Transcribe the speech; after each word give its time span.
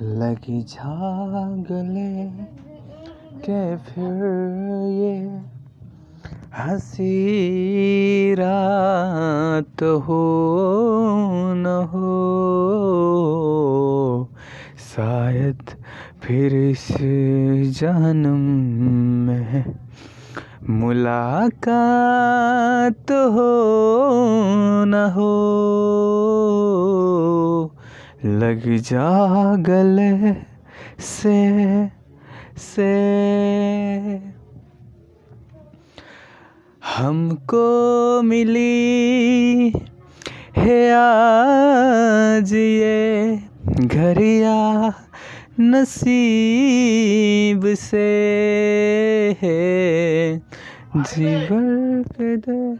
लगी 0.00 0.62
जा 0.62 0.94
गले 1.70 2.26
के 3.44 3.76
फिर 3.76 4.22
ये 4.92 5.14
हँसी 6.58 8.34
हो 9.82 10.24
न 11.54 11.66
हो। 11.92 12.10
शायद 14.96 15.62
फिर 16.22 16.54
इस 16.54 16.86
जन्म 17.80 18.40
में 19.26 19.64
मुलाकात 20.70 23.12
हो 23.12 23.50
न 24.84 24.94
हो। 25.16 25.32
लग 28.24 28.66
जा 28.78 29.56
गले 29.56 30.32
से 31.00 31.88
से। 32.56 32.90
हमको 36.96 38.22
मिली 38.22 39.72
है 40.56 40.92
आज 40.92 42.52
ये 42.54 43.38
घरिया 43.68 44.92
नसीब 45.60 47.74
से 47.74 48.08
है। 49.42 50.40
जीवन 50.96 52.02
के 52.02 52.36
दे 52.36 52.76